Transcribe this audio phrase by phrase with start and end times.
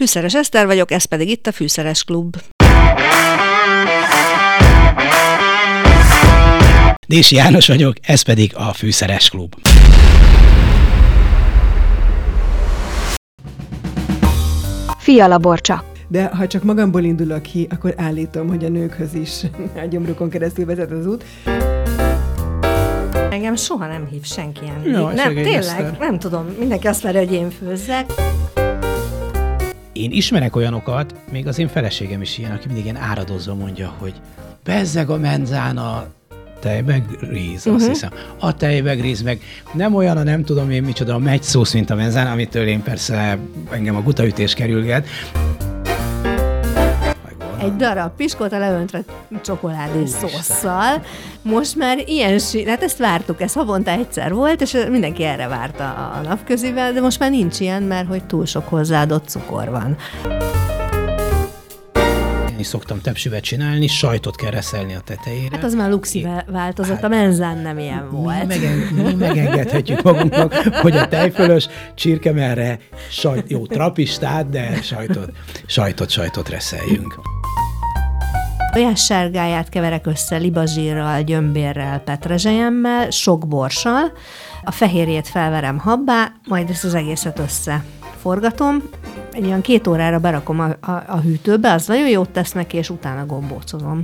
[0.00, 2.36] Fűszeres Eszter vagyok, ez pedig itt a Fűszeres Klub.
[7.06, 9.54] Dési János vagyok, ez pedig a Fűszeres Klub.
[14.98, 15.84] Fiala Borcsa.
[16.08, 19.30] De ha csak magamból indulok ki, akkor állítom, hogy a nőkhöz is
[19.84, 21.24] a gyomrukon keresztül vezet az út.
[23.30, 24.90] Engem soha nem hív senki enni.
[24.90, 25.96] Jaj, nem, tényleg, Eszter.
[25.98, 26.46] nem tudom.
[26.58, 28.06] Mindenki azt várja, hogy én főzzek.
[30.00, 34.12] Én ismerek olyanokat, még az én feleségem is ilyen, aki mindig ilyen áradozva mondja, hogy
[34.64, 36.06] bezzeg a menzán a
[36.60, 37.74] tejbegríz, uh-huh.
[37.74, 38.10] azt hiszem.
[38.38, 39.40] A tejbegríz, meg
[39.72, 42.82] nem olyan a nem tudom én micsoda, a megy szósz, mint a menzán, amitől én
[42.82, 43.38] persze
[43.70, 45.06] engem a gutaütés kerülget.
[47.60, 49.02] Egy darab piskóta leöntve
[49.42, 51.02] csokoládé szósszal.
[51.42, 55.84] Most már ilyen sí, hát ezt vártuk, ez havonta egyszer volt, és mindenki erre várta
[55.84, 59.96] a napközivel, de most már nincs ilyen, mert hogy túl sok hozzáadott cukor van.
[62.50, 65.56] Én is szoktam tepsivet csinálni, sajtot kell reszelni a tetejére.
[65.56, 68.46] Hát az már luxi változott, a menzán nem ilyen mi, volt.
[68.46, 72.78] megen, mi megengedhetjük magunknak, hogy a tejfölös csirkemerre
[73.10, 75.30] sajt, jó trapistát, de sajtot,
[75.66, 77.39] sajtot, sajtot reszeljünk.
[78.72, 84.12] Tojássárgáját keverek össze libazsírral, gyömbérrel, petrezselyemmel, sok borssal,
[84.64, 87.84] a fehérjét felverem habbá, majd ezt az egészet össze
[88.20, 88.82] forgatom,
[89.32, 92.90] egy olyan két órára berakom a, a, a hűtőbe, az nagyon jót tesz neki, és
[92.90, 94.02] utána gombócozom.